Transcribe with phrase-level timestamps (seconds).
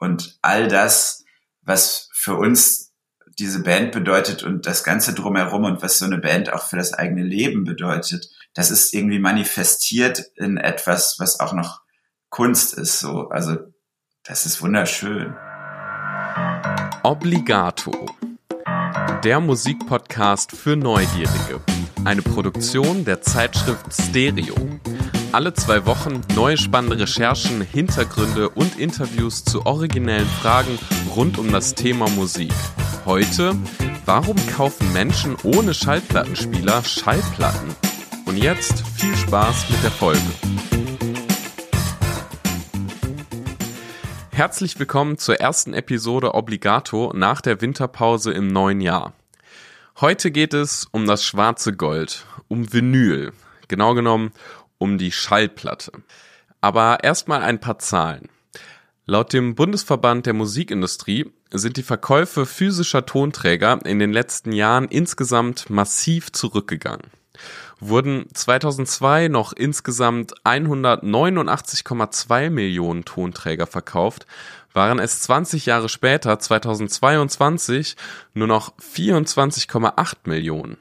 [0.00, 1.24] Und all das,
[1.62, 2.92] was für uns
[3.38, 6.94] diese Band bedeutet und das Ganze drumherum und was so eine Band auch für das
[6.94, 11.82] eigene Leben bedeutet, das ist irgendwie manifestiert in etwas, was auch noch
[12.30, 12.98] Kunst ist.
[12.98, 13.56] So, also
[14.24, 15.34] das ist wunderschön.
[17.02, 18.06] Obligato.
[19.22, 21.60] Der Musikpodcast für Neugierige.
[22.04, 24.54] Eine Produktion der Zeitschrift Stereo.
[25.32, 30.76] Alle zwei Wochen neue spannende Recherchen, Hintergründe und Interviews zu originellen Fragen
[31.14, 32.52] rund um das Thema Musik.
[33.04, 33.54] Heute,
[34.06, 37.76] warum kaufen Menschen ohne Schallplattenspieler Schallplatten?
[38.26, 40.20] Und jetzt viel Spaß mit der Folge.
[44.32, 49.12] Herzlich willkommen zur ersten Episode Obligato nach der Winterpause im neuen Jahr.
[50.00, 53.32] Heute geht es um das schwarze Gold, um Vinyl,
[53.68, 54.32] genau genommen
[54.80, 55.92] um die Schallplatte.
[56.60, 58.28] Aber erstmal ein paar Zahlen.
[59.06, 65.70] Laut dem Bundesverband der Musikindustrie sind die Verkäufe physischer Tonträger in den letzten Jahren insgesamt
[65.70, 67.10] massiv zurückgegangen.
[67.80, 74.26] Wurden 2002 noch insgesamt 189,2 Millionen Tonträger verkauft,
[74.72, 77.96] waren es 20 Jahre später, 2022,
[78.34, 80.76] nur noch 24,8 Millionen.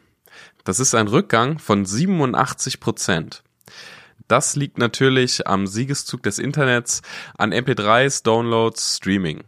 [0.66, 3.42] Das ist ein Rückgang von 87 Prozent.
[4.30, 7.02] Das liegt natürlich am Siegeszug des Internets,
[7.38, 9.44] an MP3s, Downloads, Streaming.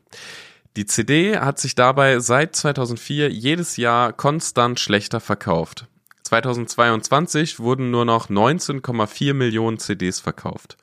[0.75, 5.85] Die CD hat sich dabei seit 2004 jedes Jahr konstant schlechter verkauft.
[6.23, 10.77] 2022 wurden nur noch 19,4 Millionen CDs verkauft.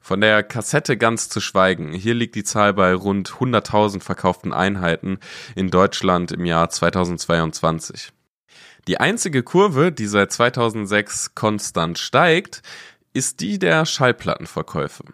[0.00, 1.92] Von der Kassette ganz zu schweigen.
[1.92, 5.18] Hier liegt die Zahl bei rund 100.000 verkauften Einheiten
[5.54, 8.12] in Deutschland im Jahr 2022.
[8.86, 12.62] Die einzige Kurve, die seit 2006 konstant steigt,
[13.14, 15.04] ist die der Schallplattenverkäufe.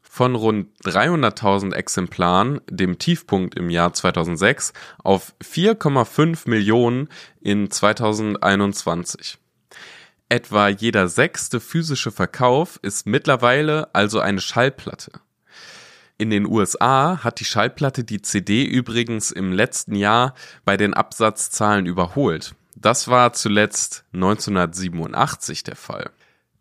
[0.00, 4.72] Von rund 300.000 Exemplaren, dem Tiefpunkt im Jahr 2006,
[5.04, 7.08] auf 4,5 Millionen
[7.42, 9.36] in 2021.
[10.30, 15.12] Etwa jeder sechste physische Verkauf ist mittlerweile also eine Schallplatte.
[16.18, 21.84] In den USA hat die Schallplatte die CD übrigens im letzten Jahr bei den Absatzzahlen
[21.84, 22.54] überholt.
[22.74, 26.10] Das war zuletzt 1987 der Fall.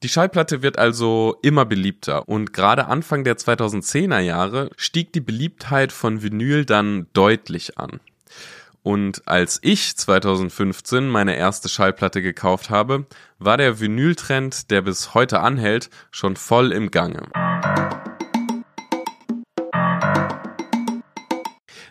[0.06, 5.92] Die Schallplatte wird also immer beliebter und gerade Anfang der 2010er Jahre stieg die Beliebtheit
[5.92, 8.00] von Vinyl dann deutlich an.
[8.84, 13.08] Und als ich 2015 meine erste Schallplatte gekauft habe,
[13.40, 17.24] war der Vinyltrend, der bis heute anhält, schon voll im Gange.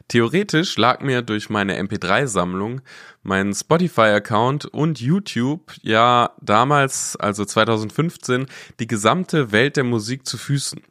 [0.09, 2.83] Theoretisch lag mir durch meine MP3-Sammlung,
[3.23, 8.47] meinen Spotify-Account und YouTube ja damals, also 2015,
[8.81, 10.83] die gesamte Welt der Musik zu Füßen.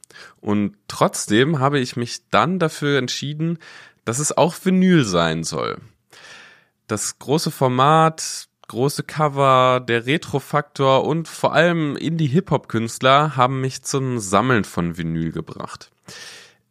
[0.41, 3.59] Und trotzdem habe ich mich dann dafür entschieden,
[4.03, 5.77] dass es auch Vinyl sein soll.
[6.87, 14.63] Das große Format, große Cover, der Retro-Faktor und vor allem Indie-Hip-Hop-Künstler haben mich zum Sammeln
[14.63, 15.91] von Vinyl gebracht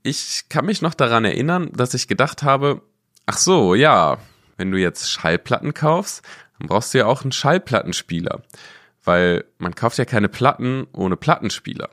[0.03, 2.83] ich kann mich noch daran erinnern, dass ich gedacht habe,
[3.27, 4.19] ach so, ja,
[4.57, 6.23] wenn du jetzt Schallplatten kaufst,
[6.59, 8.43] dann brauchst du ja auch einen Schallplattenspieler,
[9.05, 11.91] weil man kauft ja keine Platten ohne Plattenspieler.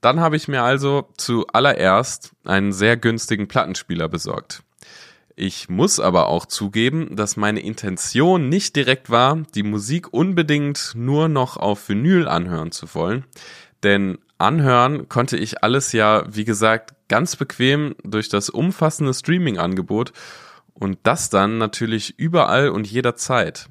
[0.00, 4.62] Dann habe ich mir also zuallererst einen sehr günstigen Plattenspieler besorgt.
[5.36, 11.28] Ich muss aber auch zugeben, dass meine Intention nicht direkt war, die Musik unbedingt nur
[11.28, 13.24] noch auf Vinyl anhören zu wollen,
[13.82, 20.12] denn anhören konnte ich alles ja, wie gesagt, ganz bequem durch das umfassende Streaming-Angebot
[20.74, 23.68] und das dann natürlich überall und jederzeit.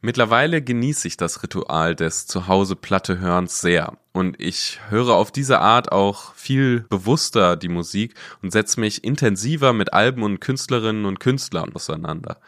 [0.00, 5.60] Mittlerweile genieße ich das Ritual des Zuhause Platte hörens sehr und ich höre auf diese
[5.60, 11.20] Art auch viel bewusster die Musik und setze mich intensiver mit Alben und Künstlerinnen und
[11.20, 12.38] Künstlern auseinander.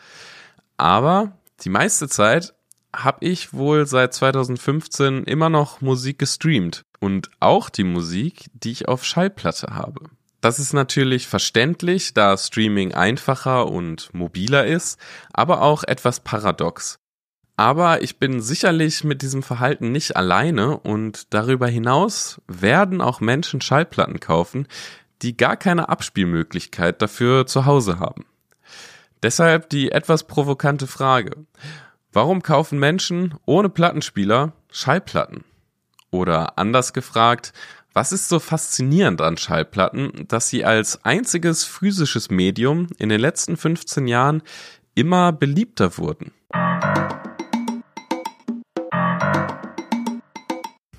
[0.77, 2.53] Aber die meiste Zeit
[3.05, 8.89] habe ich wohl seit 2015 immer noch Musik gestreamt und auch die Musik, die ich
[8.89, 10.11] auf Schallplatte habe.
[10.41, 14.99] Das ist natürlich verständlich, da Streaming einfacher und mobiler ist,
[15.33, 16.99] aber auch etwas paradox.
[17.57, 23.63] Aber ich bin sicherlich mit diesem Verhalten nicht alleine und darüber hinaus werden auch Menschen
[23.63, 24.69] Schallplatten kaufen,
[25.23, 28.27] die gar keine Abspielmöglichkeit dafür zu Hause haben.
[29.23, 31.47] Deshalb die etwas provokante Frage.
[32.17, 35.45] Warum kaufen Menschen ohne Plattenspieler Schallplatten?
[36.11, 37.53] Oder anders gefragt,
[37.93, 43.59] was ist so faszinierend an Schallplatten, dass sie als einziges physisches Medium in den letzten
[43.59, 44.43] 15 Jahren
[44.95, 46.33] immer beliebter wurden?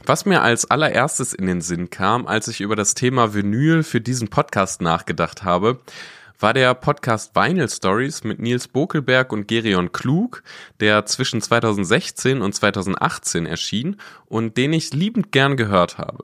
[0.06, 4.02] Was mir als allererstes in den Sinn kam, als ich über das Thema Vinyl für
[4.02, 5.80] diesen Podcast nachgedacht habe,
[6.39, 10.44] war der Podcast Vinyl Stories mit Nils Bokelberg und Gerion Klug,
[10.80, 16.24] der zwischen 2016 und 2018 erschien und den ich liebend gern gehört habe.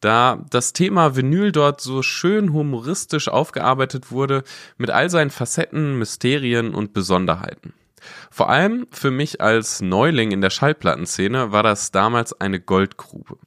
[0.00, 4.42] Da das Thema Vinyl dort so schön humoristisch aufgearbeitet wurde,
[4.76, 7.74] mit all seinen Facetten, Mysterien und Besonderheiten.
[8.30, 13.38] Vor allem für mich als Neuling in der Schallplattenszene war das damals eine Goldgrube.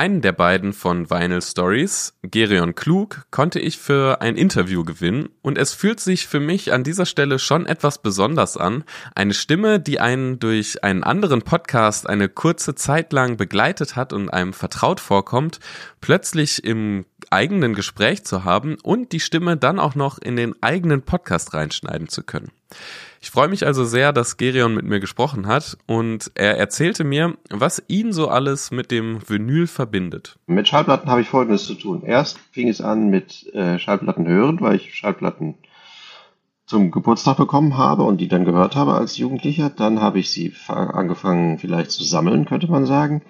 [0.00, 5.58] Einen der beiden von Vinyl Stories, Gerion Klug, konnte ich für ein Interview gewinnen und
[5.58, 10.00] es fühlt sich für mich an dieser Stelle schon etwas besonders an, eine Stimme, die
[10.00, 15.60] einen durch einen anderen Podcast eine kurze Zeit lang begleitet hat und einem vertraut vorkommt,
[16.00, 21.02] plötzlich im eigenen Gespräch zu haben und die Stimme dann auch noch in den eigenen
[21.02, 22.50] Podcast reinschneiden zu können.
[23.22, 27.36] Ich freue mich also sehr, dass Gerion mit mir gesprochen hat und er erzählte mir,
[27.50, 30.38] was ihn so alles mit dem Vinyl verbindet.
[30.46, 32.02] Mit Schallplatten habe ich Folgendes zu tun.
[32.02, 35.56] Erst fing es an mit äh, Schallplatten hören, weil ich Schallplatten
[36.64, 39.68] zum Geburtstag bekommen habe und die dann gehört habe als Jugendlicher.
[39.68, 43.20] Dann habe ich sie angefangen vielleicht zu sammeln, könnte man sagen.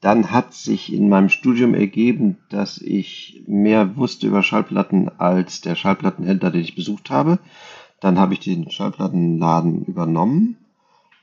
[0.00, 5.76] Dann hat sich in meinem Studium ergeben, dass ich mehr wusste über Schallplatten als der
[5.76, 7.38] Schallplattenhändler, den ich besucht habe.
[8.04, 10.58] Dann habe ich den Schallplattenladen übernommen.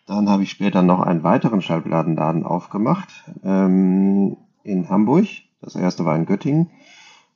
[0.07, 3.07] Dann habe ich später noch einen weiteren Schallplattenladen aufgemacht
[3.43, 5.27] ähm, in Hamburg.
[5.61, 6.71] Das erste war in Göttingen.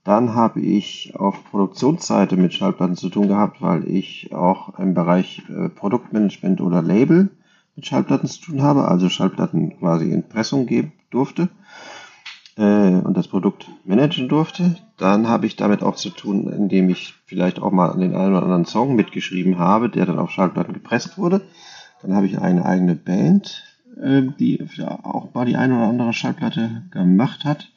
[0.03, 5.43] Dann habe ich auf Produktionsseite mit Schallplatten zu tun gehabt, weil ich auch im Bereich
[5.47, 7.29] äh, Produktmanagement oder Label
[7.75, 11.49] mit Schallplatten zu tun habe, also Schallplatten quasi in Pressung geben durfte
[12.63, 14.77] und das Produkt managen durfte.
[14.97, 18.43] Dann habe ich damit auch zu tun, indem ich vielleicht auch mal den einen oder
[18.43, 21.41] anderen Song mitgeschrieben habe, der dann auf Schallplatten gepresst wurde.
[22.01, 23.63] Dann habe ich eine eigene Band,
[24.01, 27.71] äh, die auch mal die eine oder andere Schallplatte gemacht hat.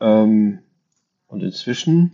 [0.00, 0.58] Ähm,
[1.28, 2.12] und inzwischen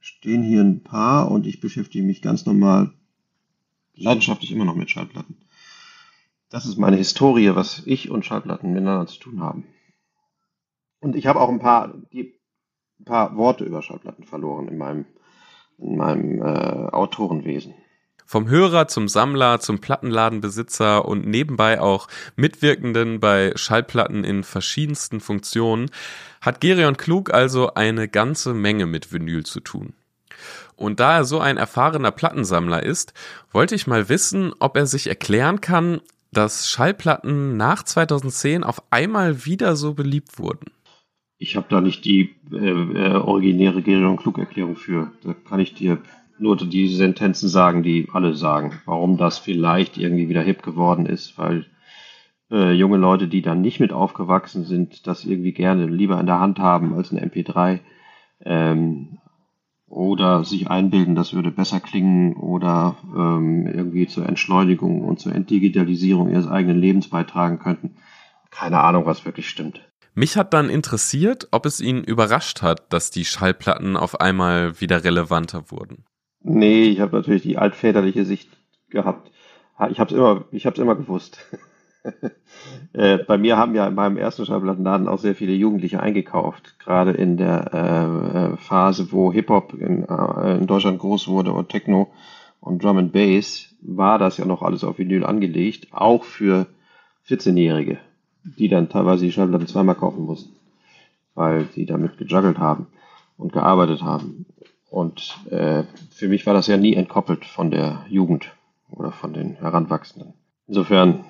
[0.00, 2.92] stehen hier ein paar und ich beschäftige mich ganz normal
[3.94, 5.36] leidenschaftlich immer noch mit Schallplatten.
[6.50, 9.64] Das ist meine Historie, was ich und Schallplatten miteinander zu tun haben.
[11.02, 12.32] Und ich habe auch ein paar, die,
[13.00, 15.04] ein paar Worte über Schallplatten verloren in meinem,
[15.76, 17.74] in meinem äh, Autorenwesen.
[18.24, 22.06] Vom Hörer zum Sammler, zum Plattenladenbesitzer und nebenbei auch
[22.36, 25.90] Mitwirkenden bei Schallplatten in verschiedensten Funktionen
[26.40, 29.94] hat Gerion Klug also eine ganze Menge mit Vinyl zu tun.
[30.76, 33.12] Und da er so ein erfahrener Plattensammler ist,
[33.50, 36.00] wollte ich mal wissen, ob er sich erklären kann,
[36.30, 40.70] dass Schallplatten nach 2010 auf einmal wieder so beliebt wurden
[41.42, 45.10] ich habe da nicht die äh, äh, originäre Gerion Klug-Erklärung für.
[45.24, 45.98] Da kann ich dir
[46.38, 48.80] nur die Sentenzen sagen, die alle sagen.
[48.86, 51.66] Warum das vielleicht irgendwie wieder hip geworden ist, weil
[52.50, 56.38] äh, junge Leute, die dann nicht mit aufgewachsen sind, das irgendwie gerne lieber in der
[56.38, 57.80] Hand haben als ein MP3.
[58.44, 59.18] Ähm,
[59.88, 66.30] oder sich einbilden, das würde besser klingen oder ähm, irgendwie zur Entschleunigung und zur Entdigitalisierung
[66.30, 67.96] ihres eigenen Lebens beitragen könnten.
[68.50, 69.91] Keine Ahnung, was wirklich stimmt.
[70.14, 75.04] Mich hat dann interessiert, ob es ihn überrascht hat, dass die Schallplatten auf einmal wieder
[75.04, 76.04] relevanter wurden.
[76.42, 78.50] Nee, ich habe natürlich die altväterliche Sicht
[78.90, 79.30] gehabt.
[79.90, 81.38] Ich habe es immer, immer gewusst.
[82.92, 87.12] äh, bei mir haben ja in meinem ersten Schallplattenladen auch sehr viele Jugendliche eingekauft, gerade
[87.12, 91.70] in der äh, äh Phase, wo Hip Hop in, äh, in Deutschland groß wurde und
[91.70, 92.12] Techno
[92.60, 96.66] und Drum and Bass, war das ja noch alles auf Vinyl angelegt, auch für
[97.28, 97.98] 14-Jährige
[98.44, 100.54] die dann teilweise die Schallplatte zweimal kaufen mussten,
[101.34, 102.86] weil sie damit gejuggelt haben
[103.36, 104.46] und gearbeitet haben.
[104.90, 108.52] Und äh, für mich war das ja nie entkoppelt von der Jugend
[108.90, 110.34] oder von den Heranwachsenden.
[110.68, 111.24] Insofern,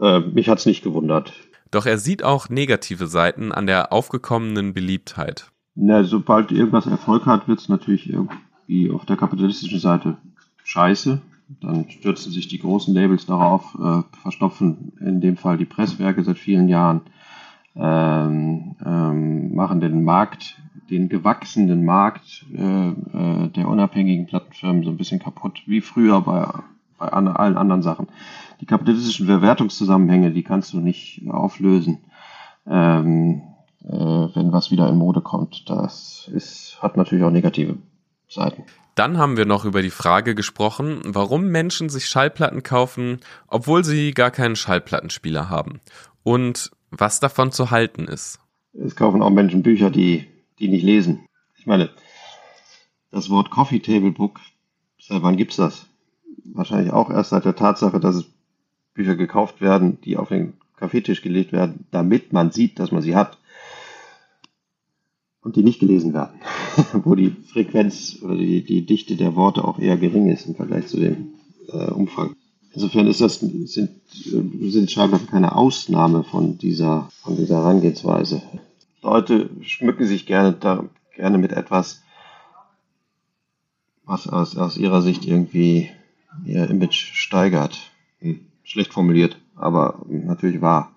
[0.00, 1.32] äh, mich hat's nicht gewundert.
[1.70, 5.50] Doch er sieht auch negative Seiten an der aufgekommenen Beliebtheit.
[5.74, 10.16] Na, sobald irgendwas Erfolg hat, wird's natürlich irgendwie auf der kapitalistischen Seite
[10.64, 11.20] scheiße.
[11.48, 16.38] Dann stürzen sich die großen Labels darauf, äh, verstopfen in dem Fall die Presswerke seit
[16.38, 17.02] vielen Jahren,
[17.76, 20.60] ähm, ähm, machen den Markt,
[20.90, 26.48] den gewachsenen Markt äh, äh, der unabhängigen Plattenfirmen so ein bisschen kaputt, wie früher bei,
[26.98, 28.08] bei an, allen anderen Sachen.
[28.60, 31.98] Die kapitalistischen Verwertungszusammenhänge, die kannst du nicht auflösen,
[32.66, 33.42] ähm,
[33.84, 35.68] äh, wenn was wieder in Mode kommt.
[35.68, 37.76] Das ist, hat natürlich auch negative
[38.28, 38.64] Seiten.
[38.96, 44.12] Dann haben wir noch über die Frage gesprochen, warum Menschen sich Schallplatten kaufen, obwohl sie
[44.12, 45.80] gar keinen Schallplattenspieler haben.
[46.22, 48.40] Und was davon zu halten ist.
[48.72, 50.26] Es kaufen auch Menschen Bücher, die,
[50.58, 51.26] die nicht lesen.
[51.58, 51.90] Ich meine,
[53.10, 54.40] das Wort Coffee Table Book,
[54.98, 55.86] seit wann gibt's das?
[56.54, 58.24] Wahrscheinlich auch erst seit der Tatsache, dass
[58.94, 63.14] Bücher gekauft werden, die auf den Kaffeetisch gelegt werden, damit man sieht, dass man sie
[63.14, 63.36] hat.
[65.46, 66.40] Und die nicht gelesen werden,
[67.04, 70.88] wo die Frequenz oder die, die Dichte der Worte auch eher gering ist im Vergleich
[70.88, 71.34] zu dem
[71.68, 72.34] äh, Umfang.
[72.72, 78.42] Insofern ist das, sind, sind scheinbar keine Ausnahme von dieser, von dieser Herangehensweise.
[79.02, 80.82] Leute schmücken sich gerne, da,
[81.14, 82.02] gerne mit etwas,
[84.04, 85.90] was aus, aus ihrer Sicht irgendwie
[86.44, 87.78] ihr Image steigert.
[88.18, 90.90] Hm, schlecht formuliert, aber natürlich wahr.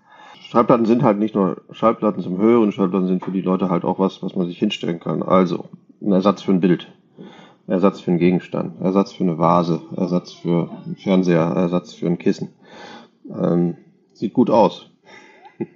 [0.50, 4.00] Schallplatten sind halt nicht nur Schallplatten zum Hören, Schallplatten sind für die Leute halt auch
[4.00, 5.22] was, was man sich hinstellen kann.
[5.22, 5.66] Also
[6.02, 6.92] ein Ersatz für ein Bild,
[7.68, 12.18] Ersatz für einen Gegenstand, Ersatz für eine Vase, Ersatz für einen Fernseher, Ersatz für ein
[12.18, 12.50] Kissen.
[13.30, 13.78] Ähm,
[14.14, 14.90] sieht gut aus.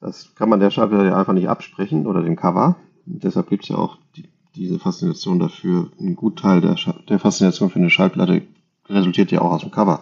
[0.00, 2.76] Das kann man der Schallplatte ja einfach nicht absprechen oder dem Cover.
[3.04, 5.90] Deshalb gibt es ja auch die, diese Faszination dafür.
[6.00, 8.42] Ein Gutteil der, der Faszination für eine Schallplatte
[8.88, 10.00] resultiert ja auch aus dem Cover.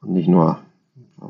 [0.00, 0.60] Und nicht nur,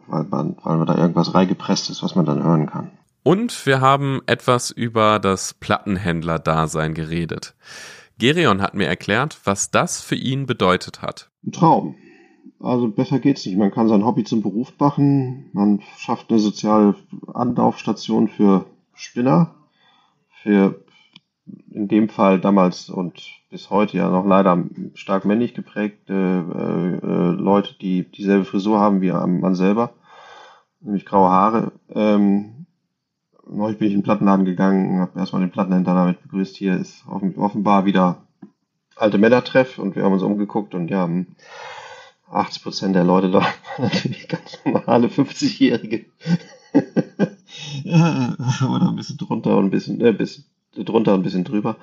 [0.07, 2.91] weil, man, weil man da irgendwas reingepresst ist, was man dann hören kann.
[3.23, 7.55] Und wir haben etwas über das Plattenhändler-Dasein geredet.
[8.19, 11.31] Gerion hat mir erklärt, was das für ihn bedeutet hat.
[11.45, 11.95] Ein Traum.
[12.61, 13.59] Also besser geht's nicht.
[13.59, 15.51] Man kann sein Hobby zum Beruf machen.
[15.53, 16.95] Man schafft eine soziale
[17.33, 19.55] Anlaufstation für Spinner,
[20.43, 20.85] für
[21.71, 27.31] in dem Fall damals und bis heute ja noch leider stark männlich geprägte äh, äh,
[27.33, 29.93] Leute, die dieselbe Frisur haben wie man selber,
[30.81, 31.73] nämlich graue Haare.
[31.95, 32.65] Ähm,
[33.47, 36.57] neulich bin ich in den Plattenladen gegangen, habe erstmal den Plattenhändler damit begrüßt.
[36.57, 37.05] Hier ist
[37.37, 38.23] offenbar wieder
[38.97, 41.07] alte Männertreff und wir haben uns umgeguckt und ja,
[42.31, 43.45] 80 Prozent der Leute da
[43.77, 46.07] natürlich ganz normale 50-Jährige.
[47.85, 50.45] Oder ein bisschen drunter und ein bisschen, äh, ein bisschen
[50.75, 51.77] drunter und ein bisschen drüber.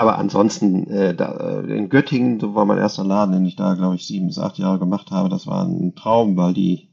[0.00, 3.74] Aber ansonsten, äh, da, äh, in Göttingen, so war mein erster Laden, den ich da,
[3.74, 5.28] glaube ich, sieben bis acht Jahre gemacht habe.
[5.28, 6.88] Das war ein Traum, weil die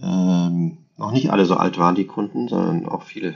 [0.00, 3.34] ähm, noch nicht alle so alt waren, die Kunden, sondern auch viele,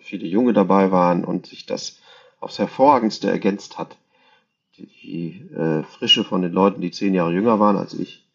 [0.00, 1.98] viele Junge dabei waren und sich das
[2.38, 3.96] aufs Hervorragendste ergänzt hat.
[4.76, 8.26] Die, die äh, Frische von den Leuten, die zehn Jahre jünger waren als ich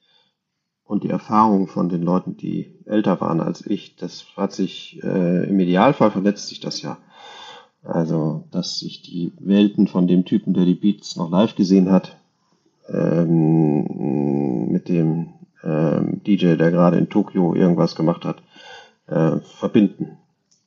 [0.84, 5.48] und die Erfahrung von den Leuten, die älter waren als ich, das hat sich, äh,
[5.48, 6.98] im Idealfall vernetzt sich das ja
[7.84, 12.18] also, dass sich die Welten von dem Typen, der die Beats noch live gesehen hat,
[12.90, 15.34] ähm, mit dem
[15.64, 18.42] ähm, DJ, der gerade in Tokio irgendwas gemacht hat,
[19.08, 20.18] äh, verbinden.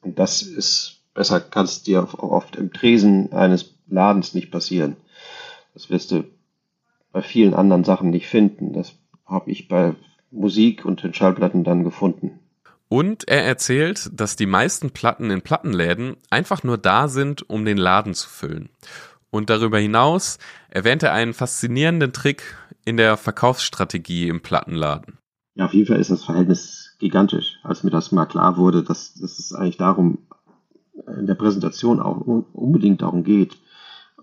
[0.02, 4.96] Und das ist besser, kann es dir oft im Tresen eines Ladens nicht passieren.
[5.72, 6.24] Das wirst du
[7.12, 8.72] bei vielen anderen Sachen nicht finden.
[8.72, 8.92] Das
[9.24, 9.94] habe ich bei
[10.30, 12.40] Musik und den Schallplatten dann gefunden.
[12.94, 17.76] Und er erzählt, dass die meisten Platten in Plattenläden einfach nur da sind, um den
[17.76, 18.68] Laden zu füllen.
[19.30, 25.18] Und darüber hinaus erwähnt er einen faszinierenden Trick in der Verkaufsstrategie im Plattenladen.
[25.56, 29.14] Ja, auf jeden Fall ist das Verhältnis gigantisch, als mir das mal klar wurde, dass,
[29.14, 30.18] dass es eigentlich darum,
[31.18, 32.18] in der Präsentation auch
[32.52, 33.56] unbedingt darum geht,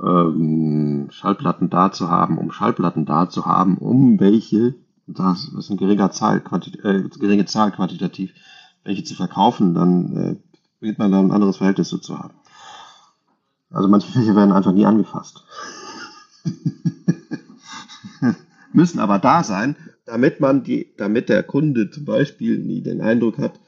[0.02, 4.76] ähm, Schallplatten da zu haben, um Schallplatten da zu haben, um welche,
[5.08, 8.32] das ist eine geringe Zahl, quanti äh, geringe Zahl quantitativ,
[8.84, 10.40] welche zu verkaufen, dann
[10.82, 12.34] äh, man da ein anderes Verhältnis so zu haben.
[13.70, 15.44] Also manche Fächer werden einfach nie angefasst.
[18.74, 23.38] Müssen aber da sein, damit man die, damit der Kunde zum Beispiel nie den Eindruck
[23.38, 23.60] hat,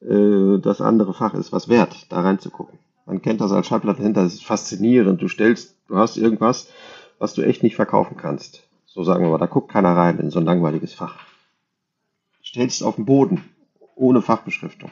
[0.00, 2.78] äh, das andere Fach ist was wert, da reinzugucken.
[3.06, 5.20] Man kennt das als Schallplattenhändler, das ist faszinierend.
[5.20, 6.68] Du stellst, du hast irgendwas,
[7.18, 8.62] was du echt nicht verkaufen kannst.
[8.86, 11.18] So sagen wir mal, da guckt keiner rein in so ein langweiliges Fach.
[12.42, 13.44] Stellst es auf den Boden
[14.00, 14.90] ohne Fachbeschriftung.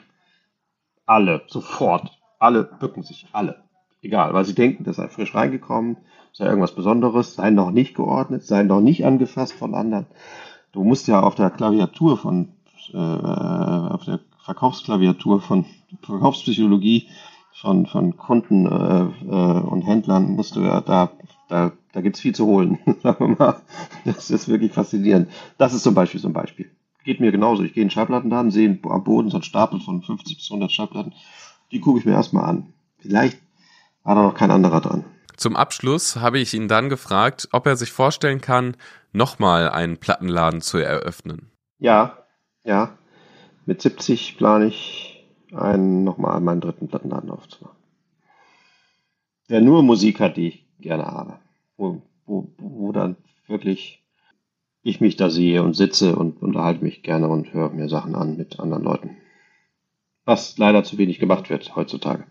[1.07, 2.19] Alle, sofort.
[2.39, 3.65] Alle bücken sich, alle.
[4.01, 5.97] Egal, weil sie denken, das sei frisch reingekommen,
[6.33, 10.07] sei irgendwas Besonderes, sei noch nicht geordnet, sei noch nicht angefasst von anderen.
[10.71, 12.53] Du musst ja auf der Klaviatur von,
[12.93, 15.65] äh, auf der Verkaufsklaviatur von
[16.03, 17.09] Verkaufspsychologie
[17.53, 21.11] von, von Kunden äh, äh, und Händlern musst du ja da,
[21.49, 22.79] da, da gibt's viel zu holen.
[24.05, 25.29] Das ist wirklich faszinierend.
[25.57, 26.71] Das ist zum Beispiel so ein Beispiel
[27.09, 27.63] geht mir genauso.
[27.63, 31.15] Ich gehe in Schallplattenladen, sehe am Boden so einen Stapel von 50 bis 100 Schallplatten.
[31.73, 32.75] Die gucke ich mir erstmal an.
[32.99, 33.39] Vielleicht
[34.05, 35.05] war da noch kein anderer dran.
[35.35, 38.77] Zum Abschluss habe ich ihn dann gefragt, ob er sich vorstellen kann,
[39.13, 41.51] nochmal einen Plattenladen zu eröffnen.
[41.79, 42.19] Ja,
[42.65, 42.99] ja.
[43.65, 47.79] Mit 70 plane ich einen nochmal meinen dritten Plattenladen aufzumachen.
[49.49, 51.39] Der nur Musik hat, die ich gerne habe.
[51.79, 54.03] Wo, wo, wo dann wirklich
[54.89, 58.37] ich mich da sehe und sitze und unterhalte mich gerne und höre mir Sachen an
[58.37, 59.17] mit anderen Leuten.
[60.25, 62.25] Was leider zu wenig gemacht wird heutzutage.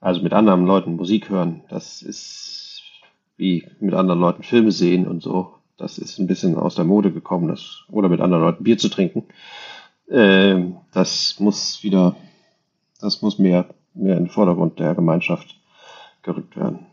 [0.00, 2.82] Also mit anderen Leuten Musik hören, das ist
[3.36, 5.54] wie mit anderen Leuten Filme sehen und so.
[5.76, 8.88] Das ist ein bisschen aus der Mode gekommen, das, oder mit anderen Leuten Bier zu
[8.88, 9.24] trinken.
[10.08, 10.56] äh,
[10.92, 12.16] das muss wieder,
[13.00, 15.56] das muss mehr, mehr in den Vordergrund der Gemeinschaft
[16.22, 16.86] gerückt werden.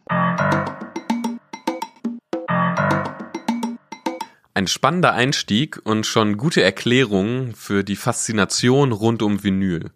[4.58, 9.92] Ein spannender Einstieg und schon gute Erklärungen für die Faszination rund um Vinyl.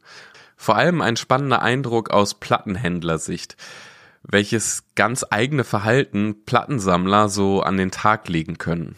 [0.55, 3.57] Vor allem ein spannender Eindruck aus Plattenhändlersicht,
[4.21, 8.97] welches ganz eigene Verhalten Plattensammler so an den Tag legen können.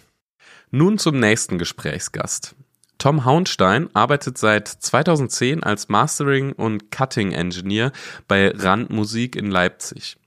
[0.69, 2.55] Nun zum nächsten Gesprächsgast.
[2.97, 7.93] Tom Haunstein arbeitet seit 2010 als Mastering und Cutting Engineer
[8.27, 10.17] bei Randmusik in Leipzig.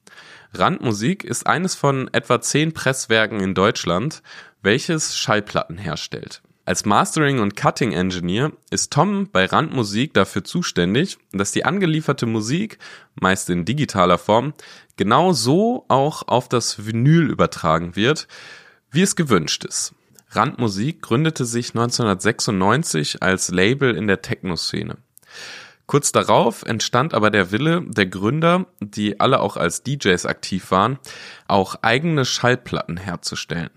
[0.52, 4.22] Randmusik ist eines von etwa zehn Presswerken in Deutschland,
[4.62, 6.42] welches Schallplatten herstellt.
[6.64, 12.78] Als Mastering- und Cutting-Engineer ist Tom bei Randmusik dafür zuständig, dass die angelieferte Musik,
[13.14, 14.52] meist in digitaler Form,
[14.96, 18.26] genau so auch auf das Vinyl übertragen wird,
[18.90, 19.94] wie es gewünscht ist.
[20.30, 24.96] Randmusik gründete sich 1996 als Label in der Techno-Szene.
[25.86, 30.98] Kurz darauf entstand aber der Wille der Gründer, die alle auch als DJs aktiv waren,
[31.46, 33.70] auch eigene Schallplatten herzustellen.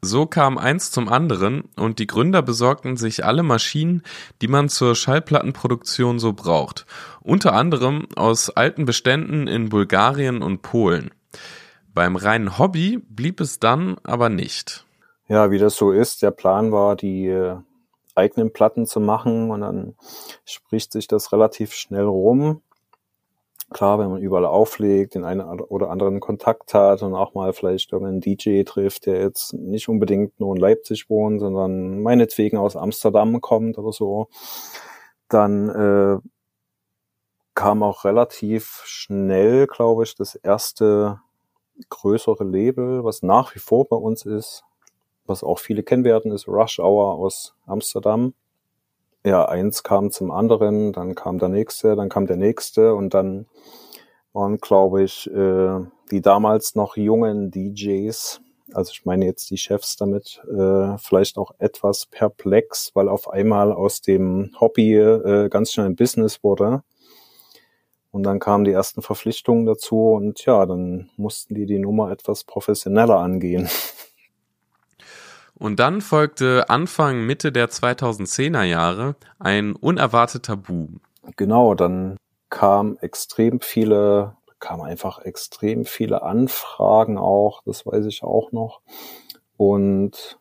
[0.00, 4.02] So kam eins zum anderen und die Gründer besorgten sich alle Maschinen,
[4.40, 6.86] die man zur Schallplattenproduktion so braucht,
[7.20, 11.10] unter anderem aus alten Beständen in Bulgarien und Polen.
[11.92, 14.86] Beim reinen Hobby blieb es dann aber nicht.
[15.26, 17.56] Ja, wie das so ist, der Plan war, die äh,
[18.18, 19.96] eigenen Platten zu machen und dann
[20.44, 22.62] spricht sich das relativ schnell rum.
[23.70, 27.92] Klar, wenn man überall auflegt, den einen oder anderen Kontakt hat und auch mal vielleicht
[27.92, 33.42] irgendeinen DJ trifft, der jetzt nicht unbedingt nur in Leipzig wohnt, sondern meinetwegen aus Amsterdam
[33.42, 34.28] kommt oder so,
[35.28, 36.18] dann äh,
[37.54, 41.20] kam auch relativ schnell, glaube ich, das erste
[41.90, 44.64] größere Label, was nach wie vor bei uns ist,
[45.28, 48.34] was auch viele kennen werden, ist Rush Hour aus Amsterdam.
[49.24, 53.46] Ja, eins kam zum anderen, dann kam der nächste, dann kam der nächste und dann
[54.32, 55.80] waren, glaube ich, äh,
[56.10, 58.40] die damals noch jungen DJs,
[58.72, 63.72] also ich meine jetzt die Chefs damit, äh, vielleicht auch etwas perplex, weil auf einmal
[63.72, 66.82] aus dem Hobby äh, ganz schnell ein Business wurde.
[68.10, 72.44] Und dann kamen die ersten Verpflichtungen dazu und ja, dann mussten die die Nummer etwas
[72.44, 73.68] professioneller angehen.
[75.58, 81.00] Und dann folgte Anfang Mitte der 2010er Jahre ein unerwarteter Boom.
[81.36, 82.16] Genau, dann
[82.48, 88.80] kam extrem viele, kam einfach extrem viele Anfragen auch, das weiß ich auch noch.
[89.56, 90.38] Und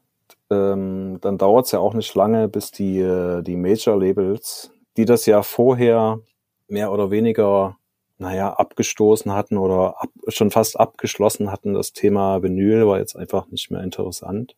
[0.49, 5.25] ähm, dann dauert es ja auch nicht lange, bis die, äh, die Major-Labels, die das
[5.25, 6.19] ja vorher
[6.67, 7.77] mehr oder weniger,
[8.17, 13.47] naja, abgestoßen hatten oder ab, schon fast abgeschlossen hatten, das Thema Vinyl war jetzt einfach
[13.47, 14.55] nicht mehr interessant.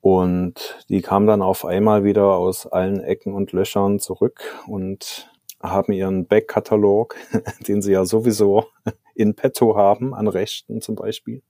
[0.00, 5.30] Und die kamen dann auf einmal wieder aus allen Ecken und Löchern zurück und
[5.60, 7.16] haben ihren Backkatalog,
[7.66, 8.66] den sie ja sowieso
[9.14, 11.42] in petto haben, an Rechten zum Beispiel,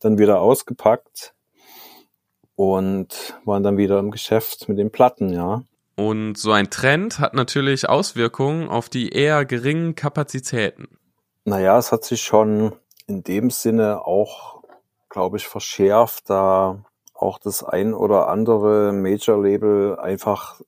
[0.00, 1.34] dann wieder ausgepackt
[2.56, 5.62] und waren dann wieder im Geschäft mit den Platten, ja.
[5.96, 10.88] Und so ein Trend hat natürlich Auswirkungen auf die eher geringen Kapazitäten.
[11.44, 12.72] Naja, es hat sich schon
[13.06, 14.62] in dem Sinne auch,
[15.08, 16.84] glaube ich, verschärft, da
[17.22, 20.60] auch das ein oder andere Major-Label einfach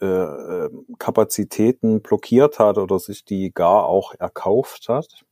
[0.00, 5.24] äh, äh, Kapazitäten blockiert hat oder sich die gar auch erkauft hat.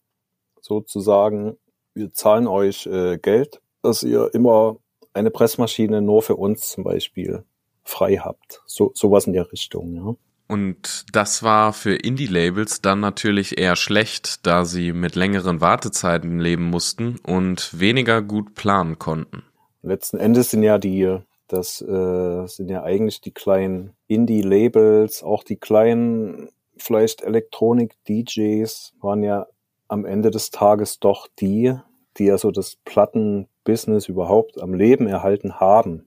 [0.61, 1.57] Sozusagen,
[1.95, 4.77] wir zahlen euch äh, Geld, dass ihr immer
[5.13, 7.45] eine Pressmaschine nur für uns zum Beispiel
[7.85, 8.63] frei habt.
[8.67, 10.15] So sowas in der Richtung, ja.
[10.49, 16.65] Und das war für Indie-Labels dann natürlich eher schlecht, da sie mit längeren Wartezeiten leben
[16.65, 19.45] mussten und weniger gut planen konnten.
[19.83, 21.19] Letzten Endes sind ja die,
[21.49, 29.47] das äh, sind ja eigentlich die kleinen Indie-Labels, auch die kleinen vielleicht Elektronik-DJs waren ja
[29.89, 31.75] am Ende des Tages doch die,
[32.17, 36.07] die ja so das Plattenbusiness überhaupt am Leben erhalten haben.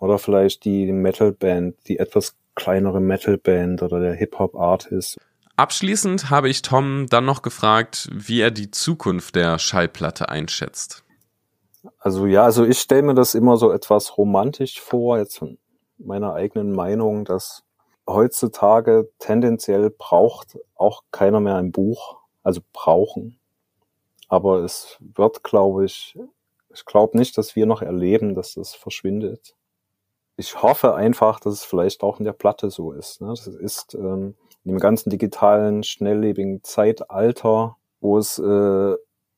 [0.00, 5.18] Oder vielleicht die Metal-Band, die etwas kleinere Metal-Band oder der Hip-Hop-Artist.
[5.56, 11.05] Abschließend habe ich Tom dann noch gefragt, wie er die Zukunft der Schallplatte einschätzt.
[11.98, 15.58] Also ja, also ich stelle mir das immer so etwas romantisch vor, jetzt von
[15.98, 17.64] meiner eigenen Meinung, dass
[18.08, 23.38] heutzutage tendenziell braucht auch keiner mehr ein Buch, also brauchen.
[24.28, 26.18] Aber es wird, glaube ich,
[26.72, 29.54] ich glaube nicht, dass wir noch erleben, dass das verschwindet.
[30.36, 33.20] Ich hoffe einfach, dass es vielleicht auch in der Platte so ist.
[33.22, 33.28] Ne?
[33.28, 38.94] Das ist ähm, in dem ganzen digitalen, schnelllebigen Zeitalter, wo es äh,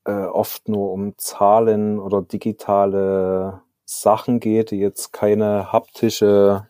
[0.08, 6.66] äh, oft nur um Zahlen oder digitale Sachen geht, die jetzt keine haptische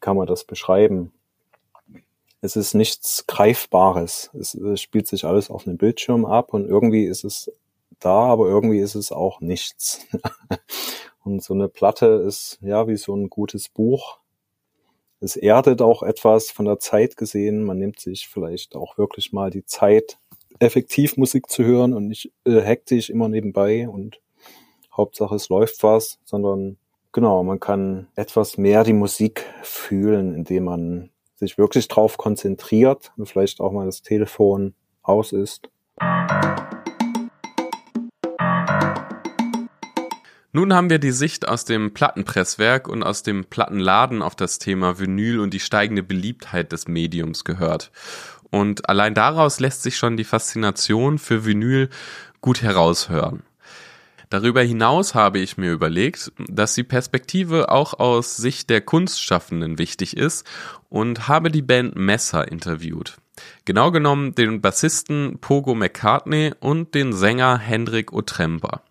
[0.00, 1.12] kann man das beschreiben?
[2.40, 4.30] Es ist nichts Greifbares.
[4.38, 7.52] Es, es spielt sich alles auf einem Bildschirm ab und irgendwie ist es
[8.00, 10.04] da, aber irgendwie ist es auch nichts.
[11.24, 14.18] und so eine Platte ist ja wie so ein gutes Buch.
[15.20, 17.62] Es erdet auch etwas von der Zeit gesehen.
[17.62, 20.18] Man nimmt sich vielleicht auch wirklich mal die Zeit,
[20.58, 24.20] effektiv Musik zu hören und nicht äh, hektisch immer nebenbei und
[24.96, 26.76] Hauptsache es läuft was, sondern
[27.12, 33.26] genau, man kann etwas mehr die Musik fühlen, indem man sich wirklich drauf konzentriert und
[33.26, 35.68] vielleicht auch mal das Telefon aus ist.
[40.54, 44.98] Nun haben wir die Sicht aus dem Plattenpresswerk und aus dem Plattenladen auf das Thema
[44.98, 47.90] Vinyl und die steigende Beliebtheit des Mediums gehört.
[48.52, 51.88] Und allein daraus lässt sich schon die Faszination für Vinyl
[52.42, 53.42] gut heraushören.
[54.28, 60.16] Darüber hinaus habe ich mir überlegt, dass die Perspektive auch aus Sicht der Kunstschaffenden wichtig
[60.16, 60.46] ist
[60.90, 63.16] und habe die Band Messer interviewt.
[63.64, 68.82] Genau genommen den Bassisten Pogo McCartney und den Sänger Hendrik Otremba.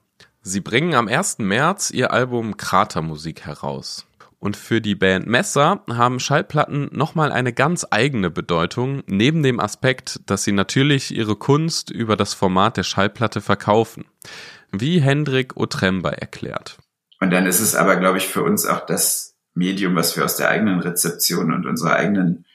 [0.42, 1.38] Sie bringen am 1.
[1.38, 4.08] März ihr Album Kratermusik heraus.
[4.42, 10.20] Und für die Band Messer haben Schallplatten nochmal eine ganz eigene Bedeutung, neben dem Aspekt,
[10.26, 14.06] dass sie natürlich ihre Kunst über das Format der Schallplatte verkaufen.
[14.72, 16.80] Wie Hendrik Otremba erklärt.
[17.20, 20.38] Und dann ist es aber, glaube ich, für uns auch das Medium, was wir aus
[20.38, 22.48] der eigenen Rezeption und unserer eigenen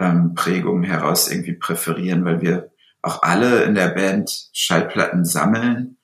[0.00, 5.98] ähm, Prägung heraus irgendwie präferieren, weil wir auch alle in der Band Schallplatten sammeln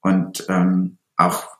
[0.00, 1.55] und ähm, auch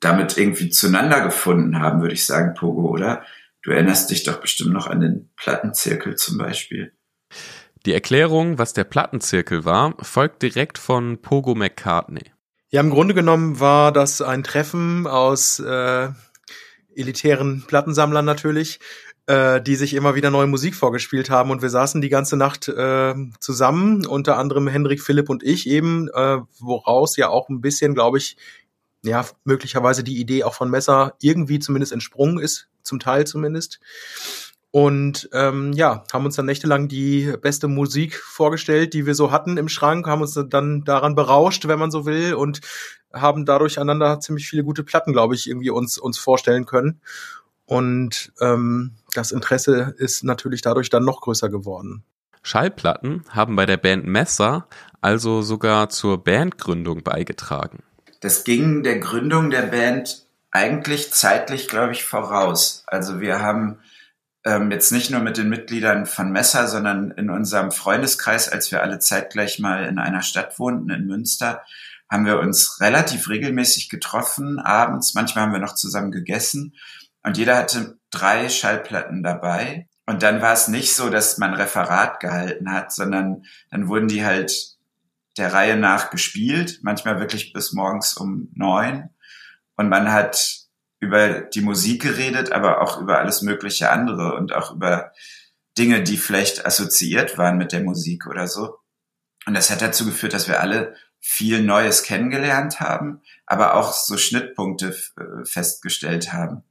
[0.00, 3.24] damit irgendwie zueinander gefunden haben, würde ich sagen, Pogo, oder?
[3.62, 6.92] Du erinnerst dich doch bestimmt noch an den Plattenzirkel zum Beispiel.
[7.86, 12.32] Die Erklärung, was der Plattenzirkel war, folgt direkt von Pogo McCartney.
[12.70, 16.08] Ja, im Grunde genommen war das ein Treffen aus äh,
[16.94, 18.80] elitären Plattensammlern natürlich,
[19.26, 22.68] äh, die sich immer wieder neue Musik vorgespielt haben und wir saßen die ganze Nacht
[22.68, 27.94] äh, zusammen, unter anderem Hendrik, Philipp und ich eben, äh, woraus ja auch ein bisschen,
[27.94, 28.36] glaube ich,
[29.02, 33.80] ja, möglicherweise die Idee auch von Messer irgendwie zumindest entsprungen ist, zum Teil zumindest.
[34.72, 39.56] Und ähm, ja, haben uns dann nächtelang die beste Musik vorgestellt, die wir so hatten
[39.56, 42.60] im Schrank, haben uns dann daran berauscht, wenn man so will, und
[43.12, 47.00] haben dadurch einander ziemlich viele gute Platten, glaube ich, irgendwie uns, uns vorstellen können.
[47.66, 52.04] Und ähm, das Interesse ist natürlich dadurch dann noch größer geworden.
[52.42, 54.66] Schallplatten haben bei der Band Messer
[55.00, 57.82] also sogar zur Bandgründung beigetragen.
[58.20, 62.84] Das ging der Gründung der Band eigentlich zeitlich, glaube ich, voraus.
[62.86, 63.78] Also wir haben
[64.44, 68.82] ähm, jetzt nicht nur mit den Mitgliedern von Messer, sondern in unserem Freundeskreis, als wir
[68.82, 71.62] alle zeitgleich mal in einer Stadt wohnten, in Münster,
[72.10, 76.74] haben wir uns relativ regelmäßig getroffen, abends, manchmal haben wir noch zusammen gegessen
[77.22, 79.86] und jeder hatte drei Schallplatten dabei.
[80.06, 84.24] Und dann war es nicht so, dass man Referat gehalten hat, sondern dann wurden die
[84.24, 84.69] halt
[85.40, 89.10] der Reihe nach gespielt, manchmal wirklich bis morgens um neun.
[89.76, 90.60] Und man hat
[91.00, 95.12] über die Musik geredet, aber auch über alles mögliche andere und auch über
[95.78, 98.76] Dinge, die vielleicht assoziiert waren mit der Musik oder so.
[99.46, 104.16] Und das hat dazu geführt, dass wir alle viel Neues kennengelernt haben, aber auch so
[104.16, 106.64] Schnittpunkte äh, festgestellt haben.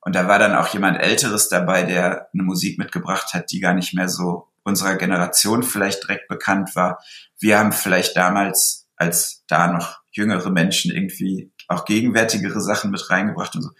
[0.00, 3.74] Und da war dann auch jemand Älteres dabei, der eine Musik mitgebracht hat, die gar
[3.74, 6.98] nicht mehr so unserer Generation vielleicht direkt bekannt war.
[7.38, 13.54] Wir haben vielleicht damals, als da noch jüngere Menschen irgendwie auch gegenwärtigere Sachen mit reingebracht
[13.54, 13.70] und so.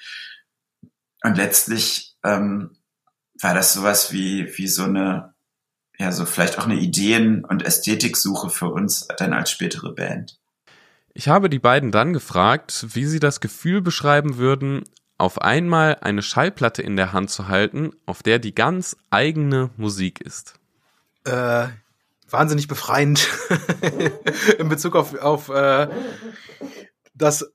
[1.23, 2.77] Und letztlich ähm,
[3.41, 5.35] war das sowas wie, wie so eine,
[5.99, 10.39] ja, so vielleicht auch eine Ideen- und Ästhetiksuche für uns dann als spätere Band.
[11.15, 14.85] Ich habe die beiden dann gefragt, wie sie das Gefühl beschreiben würden,
[15.19, 20.21] auf einmal eine Schallplatte in der Hand zu halten, auf der die ganz eigene Musik
[20.21, 20.56] ist?
[21.27, 21.69] Äh,
[22.31, 23.29] wahnsinnig befreiend
[24.59, 25.89] in Bezug auf, auf äh,
[27.15, 27.53] das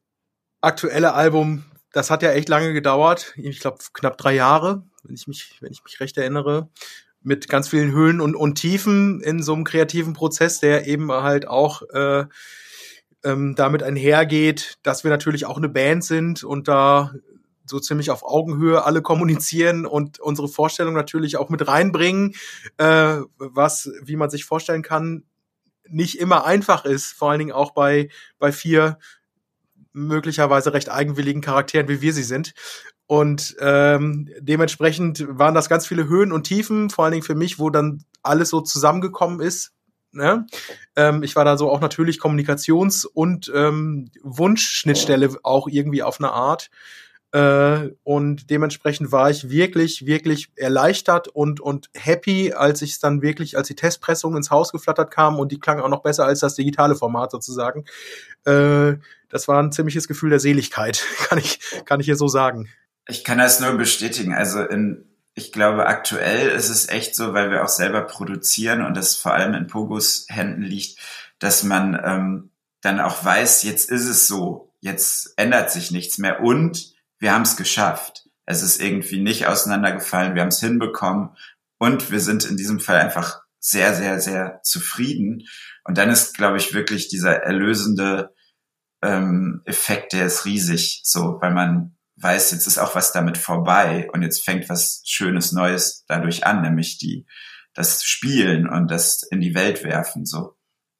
[0.61, 1.65] aktuelle Album.
[1.91, 3.33] Das hat ja echt lange gedauert.
[3.35, 6.69] Ich glaube knapp drei Jahre, wenn ich mich, wenn ich mich recht erinnere
[7.23, 11.47] mit ganz vielen Höhen und, und Tiefen in so einem kreativen Prozess, der eben halt
[11.47, 12.25] auch äh,
[13.23, 17.13] ähm, damit einhergeht, dass wir natürlich auch eine Band sind und da
[17.71, 22.35] so ziemlich auf Augenhöhe alle kommunizieren und unsere Vorstellung natürlich auch mit reinbringen,
[22.77, 25.23] äh, was, wie man sich vorstellen kann,
[25.87, 28.99] nicht immer einfach ist, vor allen Dingen auch bei, bei vier
[29.93, 32.53] möglicherweise recht eigenwilligen Charakteren, wie wir sie sind.
[33.07, 37.59] Und ähm, dementsprechend waren das ganz viele Höhen und Tiefen, vor allen Dingen für mich,
[37.59, 39.73] wo dann alles so zusammengekommen ist.
[40.13, 40.45] Ne?
[40.95, 46.31] Ähm, ich war da so auch natürlich Kommunikations- und ähm, Wunschschnittstelle auch irgendwie auf eine
[46.31, 46.69] Art.
[47.31, 53.21] Äh, und dementsprechend war ich wirklich, wirklich erleichtert und, und happy, als ich es dann
[53.21, 56.41] wirklich, als die Testpressung ins Haus geflattert kam und die klang auch noch besser als
[56.41, 57.85] das digitale Format sozusagen.
[58.45, 58.95] Äh,
[59.29, 62.69] das war ein ziemliches Gefühl der Seligkeit, kann ich, kann ich hier so sagen.
[63.07, 64.33] Ich kann das nur bestätigen.
[64.33, 68.97] Also in, ich glaube, aktuell ist es echt so, weil wir auch selber produzieren und
[68.97, 70.99] das vor allem in Pogos Händen liegt,
[71.39, 72.49] dass man ähm,
[72.81, 76.91] dann auch weiß, jetzt ist es so, jetzt ändert sich nichts mehr und
[77.21, 78.27] wir haben es geschafft.
[78.45, 81.29] Es ist irgendwie nicht auseinandergefallen, wir haben es hinbekommen
[81.77, 85.43] und wir sind in diesem Fall einfach sehr, sehr, sehr zufrieden.
[85.83, 88.33] Und dann ist, glaube ich, wirklich dieser erlösende
[89.03, 94.09] ähm, Effekt, der ist riesig, so, weil man weiß, jetzt ist auch was damit vorbei
[94.13, 97.25] und jetzt fängt was Schönes Neues dadurch an, nämlich die
[97.73, 100.57] das Spielen und das in die Welt werfen, so.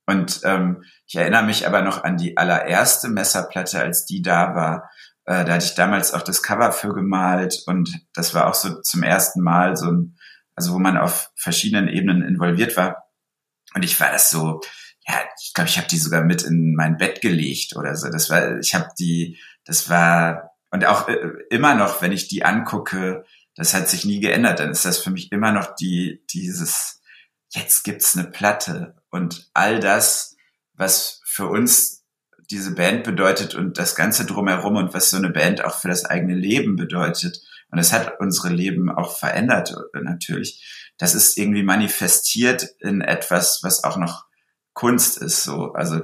[0.08, 4.90] Und ähm, ich erinnere mich aber noch an die allererste Messerplatte, als die da war.
[5.26, 8.82] Äh, da hatte ich damals auch das Cover für gemalt und das war auch so
[8.82, 10.18] zum ersten Mal so ein,
[10.56, 13.06] also wo man auf verschiedenen Ebenen involviert war.
[13.74, 14.62] Und ich war das so,
[15.08, 18.10] ja, ich glaube, ich habe die sogar mit in mein Bett gelegt oder so.
[18.10, 22.46] Das war, ich habe die, das war und auch äh, immer noch, wenn ich die
[22.46, 24.60] angucke, das hat sich nie geändert.
[24.60, 27.02] Dann ist das für mich immer noch die dieses
[27.50, 30.38] jetzt gibt's eine Platte und all das,
[30.74, 32.01] was für uns
[32.52, 36.06] diese Band bedeutet und das Ganze drumherum und was so eine Band auch für das
[36.06, 37.42] eigene Leben bedeutet.
[37.72, 40.92] Und es hat unsere Leben auch verändert, natürlich.
[40.98, 44.26] Das ist irgendwie manifestiert in etwas, was auch noch
[44.74, 45.72] Kunst ist, so.
[45.74, 46.02] Also,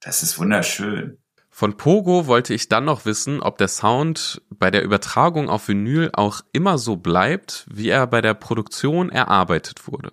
[0.00, 1.18] das ist wunderschön.
[1.50, 6.10] Von Pogo wollte ich dann noch wissen, ob der Sound bei der Übertragung auf Vinyl
[6.14, 10.10] auch immer so bleibt, wie er bei der Produktion erarbeitet wurde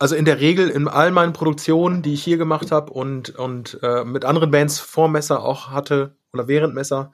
[0.00, 3.78] also in der Regel in all meinen Produktionen, die ich hier gemacht habe und, und
[3.82, 7.12] äh, mit anderen Bands vor Messer auch hatte oder während Messer,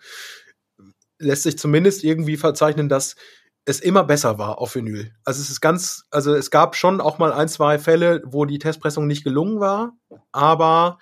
[1.18, 3.16] lässt sich zumindest irgendwie verzeichnen, dass
[3.64, 5.12] es immer besser war auf Vinyl.
[5.24, 8.60] Also es ist ganz, also es gab schon auch mal ein, zwei Fälle, wo die
[8.60, 9.92] Testpressung nicht gelungen war,
[10.30, 10.98] aber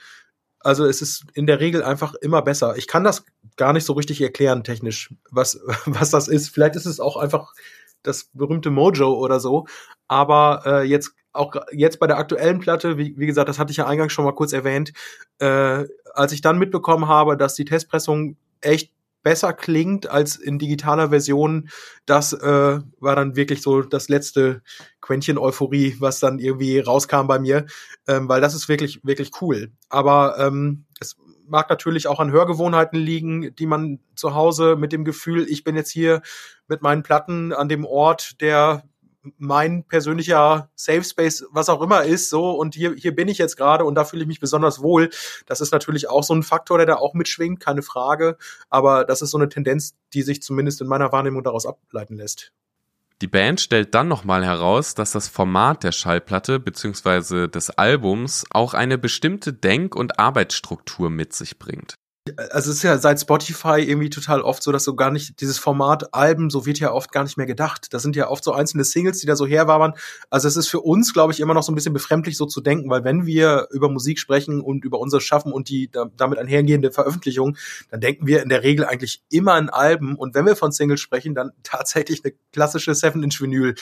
[0.61, 2.79] also es ist in der Regel einfach immer besser.
[2.79, 6.49] Ich kann das gar nicht so richtig erklären technisch, was, was das ist.
[6.49, 7.53] Vielleicht ist es auch einfach
[8.05, 9.67] das berühmte Mojo oder so.
[10.07, 13.79] Aber äh, jetzt auch jetzt bei der aktuellen Platte, wie, wie gesagt, das hatte ich
[13.79, 14.93] ja eingangs schon mal kurz erwähnt,
[15.41, 18.93] äh, als ich dann mitbekommen habe, dass die Testpressung echt
[19.25, 21.71] besser klingt als in digitaler Version,
[22.07, 24.63] das äh, war dann wirklich so das letzte
[25.01, 27.67] Quäntchen Euphorie, was dann irgendwie rauskam bei mir,
[28.07, 29.73] ähm, weil das ist wirklich, wirklich cool.
[29.89, 30.85] Aber ähm,
[31.47, 35.77] mag natürlich auch an Hörgewohnheiten liegen, die man zu Hause mit dem Gefühl, ich bin
[35.77, 36.23] jetzt hier
[36.69, 38.85] mit meinen Platten an dem Ort, der
[39.39, 43.57] mein persönlicher Safe Space, was auch immer ist, so und hier hier bin ich jetzt
[43.57, 45.11] gerade und da fühle ich mich besonders wohl.
[45.47, 48.37] Das ist natürlich auch so ein Faktor, der da auch mitschwingt, keine Frage,
[48.69, 52.53] aber das ist so eine Tendenz, die sich zumindest in meiner Wahrnehmung daraus ableiten lässt.
[53.25, 57.49] Die Band stellt dann nochmal heraus, dass das Format der Schallplatte bzw.
[57.49, 61.95] des Albums auch eine bestimmte Denk- und Arbeitsstruktur mit sich bringt
[62.27, 65.59] also es ist ja seit Spotify irgendwie total oft so, dass so gar nicht dieses
[65.59, 67.93] Format Alben, so wird ja oft gar nicht mehr gedacht.
[67.93, 69.93] Das sind ja oft so einzelne Singles, die da so herwabern.
[70.31, 72.63] Also es ist für uns, glaube ich, immer noch so ein bisschen befremdlich so zu
[72.63, 76.93] denken, weil wenn wir über Musik sprechen und über unser Schaffen und die damit einhergehende
[76.93, 77.59] Veröffentlichung,
[77.91, 81.01] dann denken wir in der Regel eigentlich immer an Alben und wenn wir von Singles
[81.01, 83.75] sprechen, dann tatsächlich eine klassische 7-Inch Vinyl.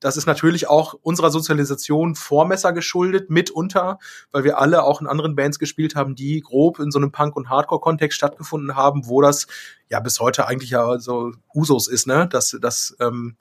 [0.00, 3.98] Das ist natürlich auch unserer Sozialisation Vormesser geschuldet, mitunter,
[4.32, 7.36] weil wir alle auch in anderen Bands gespielt haben, die grob in so einem Punk-
[7.36, 9.48] und Hardcore Kontext stattgefunden haben, wo das
[9.88, 13.36] ja bis heute eigentlich ja so Usus ist, ne, dass, dass ähm,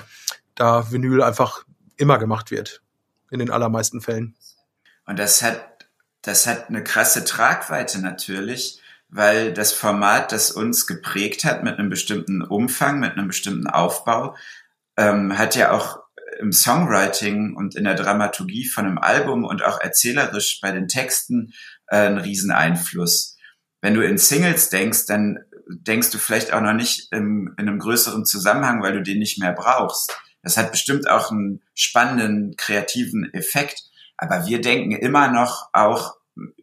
[0.56, 1.66] da Vinyl einfach
[1.98, 2.82] immer gemacht wird.
[3.32, 4.36] In den allermeisten Fällen.
[5.06, 5.88] Und das hat,
[6.24, 11.92] das hat eine krasse Tragweite natürlich, weil das Format, das uns geprägt hat mit einem
[11.92, 14.36] bestimmten Umfang, mit einem bestimmten Aufbau,
[14.98, 16.00] ähm, hat ja auch
[16.40, 21.54] im Songwriting und in der Dramaturgie von einem Album und auch erzählerisch bei den Texten
[21.86, 23.38] äh, einen riesen Einfluss
[23.82, 27.80] wenn du in Singles denkst, dann denkst du vielleicht auch noch nicht im, in einem
[27.80, 30.16] größeren Zusammenhang, weil du den nicht mehr brauchst.
[30.42, 33.84] Das hat bestimmt auch einen spannenden, kreativen Effekt.
[34.18, 36.16] Aber wir denken immer noch auch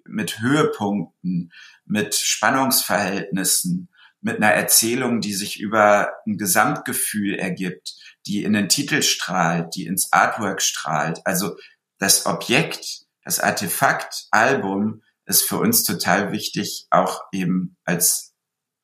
[0.04, 1.52] mit Höhepunkten,
[1.84, 3.88] mit Spannungsverhältnissen,
[4.20, 7.94] mit einer Erzählung, die sich über ein Gesamtgefühl ergibt,
[8.26, 11.20] die in den Titel strahlt, die ins Artwork strahlt.
[11.24, 11.56] Also
[11.98, 18.34] das Objekt, das Artefakt, Album ist für uns total wichtig, auch eben als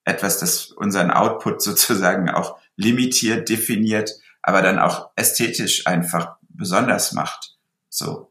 [0.05, 4.11] etwas, das unseren Output sozusagen auch limitiert, definiert,
[4.43, 7.57] aber dann auch ästhetisch einfach besonders macht.
[7.89, 8.31] So.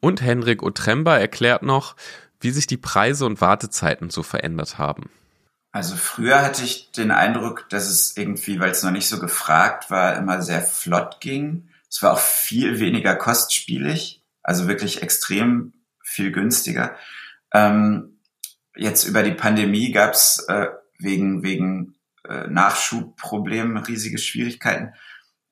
[0.00, 1.96] Und Henrik Otremba erklärt noch,
[2.40, 5.10] wie sich die Preise und Wartezeiten so verändert haben.
[5.72, 9.90] Also früher hatte ich den Eindruck, dass es irgendwie, weil es noch nicht so gefragt
[9.90, 11.68] war, immer sehr flott ging.
[11.90, 15.72] Es war auch viel weniger kostspielig, also wirklich extrem
[16.14, 16.96] viel günstiger.
[17.52, 18.20] Ähm,
[18.76, 21.96] jetzt über die Pandemie gab es äh, wegen, wegen
[22.28, 24.94] äh, Nachschubproblemen riesige Schwierigkeiten.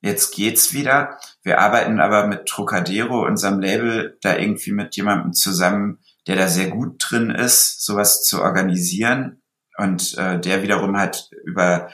[0.01, 1.18] Jetzt geht's wieder.
[1.42, 6.70] Wir arbeiten aber mit Trocadero, unserem Label, da irgendwie mit jemandem zusammen, der da sehr
[6.70, 9.42] gut drin ist, sowas zu organisieren
[9.77, 11.90] und äh, der wiederum hat über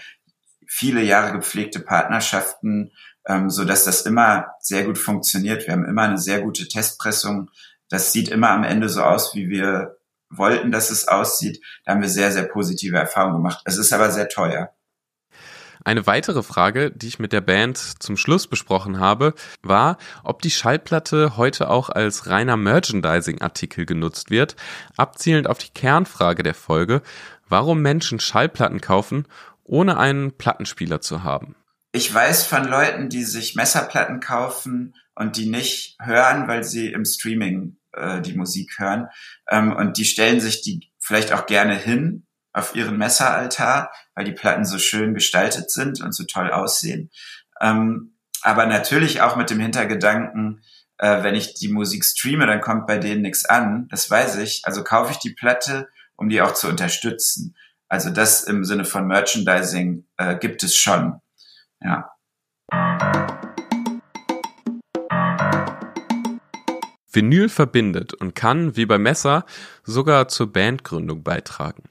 [0.67, 2.93] viele Jahre gepflegte Partnerschaften,
[3.27, 5.67] ähm, so dass das immer sehr gut funktioniert.
[5.67, 7.51] Wir haben immer eine sehr gute Testpressung.
[7.89, 9.99] Das sieht immer am Ende so aus, wie wir
[10.31, 11.65] wollten, dass es aussieht.
[11.85, 13.63] Da haben wir sehr, sehr positive Erfahrungen gemacht.
[13.65, 14.71] Es ist aber sehr teuer.
[15.85, 20.51] Eine weitere Frage, die ich mit der Band zum Schluss besprochen habe, war, ob die
[20.51, 24.55] Schallplatte heute auch als reiner Merchandising-Artikel genutzt wird,
[24.99, 27.01] abzielend auf die Kernfrage der Folge,
[27.49, 29.27] warum Menschen Schallplatten kaufen,
[29.65, 31.57] ohne einen Plattenspieler zu haben.
[31.93, 37.07] Ich weiß von Leuten, die sich Messerplatten kaufen und die nicht hören, weil sie im
[37.07, 39.09] Streaming äh, die Musik hören.
[39.51, 44.33] Ähm, und die stellen sich die vielleicht auch gerne hin auf ihren Messeraltar, weil die
[44.33, 47.11] Platten so schön gestaltet sind und so toll aussehen.
[47.61, 50.63] Ähm, aber natürlich auch mit dem Hintergedanken,
[50.99, 53.89] äh, wenn ich die Musik streame, dann kommt bei denen nichts an.
[53.91, 54.63] Das weiß ich.
[54.65, 57.57] Also kaufe ich die Platte um die auch zu unterstützen.
[57.89, 61.21] Also das im Sinne von Merchandising äh, gibt es schon.
[61.81, 62.11] Ja.
[67.19, 69.45] Vinyl verbindet und kann, wie bei Messer,
[69.83, 71.83] sogar zur Bandgründung beitragen.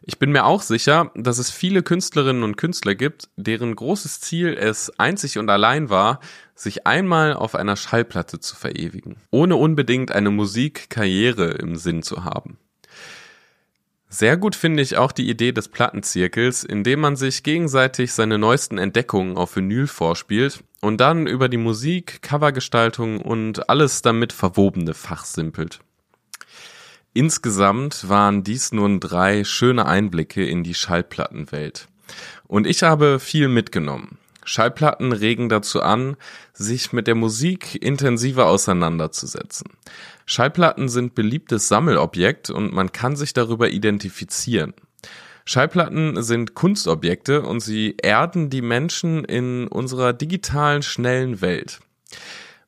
[0.00, 4.56] Ich bin mir auch sicher, dass es viele Künstlerinnen und Künstler gibt, deren großes Ziel
[4.58, 6.20] es einzig und allein war,
[6.54, 12.56] sich einmal auf einer Schallplatte zu verewigen, ohne unbedingt eine Musikkarriere im Sinn zu haben.
[14.08, 18.38] Sehr gut finde ich auch die Idee des Plattenzirkels, in dem man sich gegenseitig seine
[18.38, 24.94] neuesten Entdeckungen auf Vinyl vorspielt und dann über die Musik, Covergestaltung und alles damit verwobene
[24.94, 25.80] fachsimpelt.
[27.14, 31.88] Insgesamt waren dies nun drei schöne Einblicke in die Schallplattenwelt.
[32.46, 34.18] Und ich habe viel mitgenommen.
[34.46, 36.16] Schallplatten regen dazu an,
[36.54, 39.70] sich mit der Musik intensiver auseinanderzusetzen.
[40.24, 44.72] Schallplatten sind beliebtes Sammelobjekt und man kann sich darüber identifizieren.
[45.44, 51.80] Schallplatten sind Kunstobjekte und sie erden die Menschen in unserer digitalen, schnellen Welt.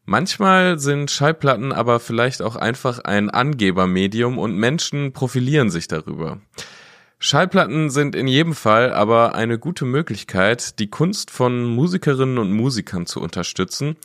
[0.04, 6.40] Manchmal sind Schallplatten aber vielleicht auch einfach ein Angebermedium und Menschen profilieren sich darüber.
[7.20, 13.06] Schallplatten sind in jedem Fall aber eine gute Möglichkeit, die Kunst von Musikerinnen und Musikern
[13.06, 13.96] zu unterstützen,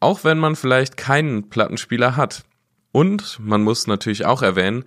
[0.00, 2.44] auch wenn man vielleicht keinen Plattenspieler hat.
[2.90, 4.84] Und man muss natürlich auch erwähnen,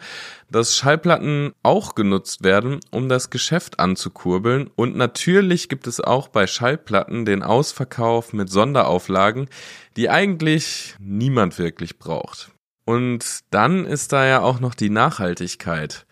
[0.50, 4.70] dass Schallplatten auch genutzt werden, um das Geschäft anzukurbeln.
[4.76, 9.48] Und natürlich gibt es auch bei Schallplatten den Ausverkauf mit Sonderauflagen,
[9.96, 12.52] die eigentlich niemand wirklich braucht.
[12.86, 16.06] Und dann ist da ja auch noch die Nachhaltigkeit.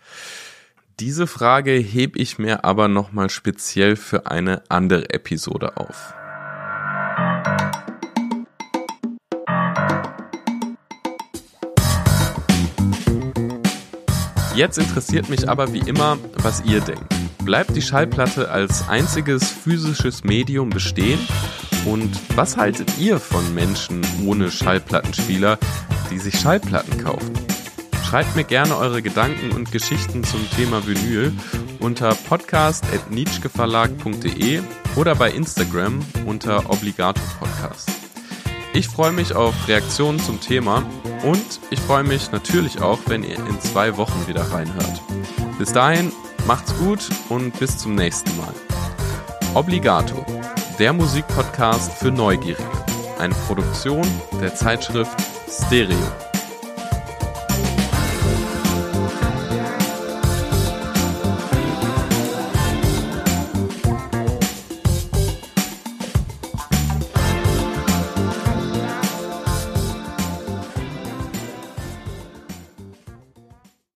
[1.00, 6.14] Diese Frage heb ich mir aber nochmal speziell für eine andere Episode auf.
[14.54, 17.12] Jetzt interessiert mich aber wie immer, was ihr denkt.
[17.44, 21.18] Bleibt die Schallplatte als einziges physisches Medium bestehen?
[21.86, 25.58] Und was haltet ihr von Menschen ohne Schallplattenspieler,
[26.12, 27.43] die sich Schallplatten kaufen?
[28.08, 31.32] Schreibt mir gerne eure Gedanken und Geschichten zum Thema Vinyl
[31.80, 34.60] unter podcast.nietzscheverlag.de
[34.94, 37.90] oder bei Instagram unter Obligato Podcast.
[38.72, 40.84] Ich freue mich auf Reaktionen zum Thema
[41.22, 45.02] und ich freue mich natürlich auch, wenn ihr in zwei Wochen wieder reinhört.
[45.58, 46.12] Bis dahin,
[46.46, 48.54] macht's gut und bis zum nächsten Mal.
[49.54, 50.24] Obligato,
[50.78, 52.62] der Musikpodcast für Neugierige.
[53.18, 54.06] Eine Produktion
[54.40, 55.16] der Zeitschrift
[55.48, 56.23] Stereo.